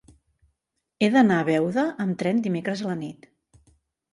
He 1.01 1.09
d'anar 1.15 1.37
a 1.41 1.45
Beuda 1.49 1.83
amb 2.07 2.17
tren 2.23 2.41
dimecres 2.49 2.85
a 2.85 2.89
la 2.93 2.97
nit. 3.03 3.29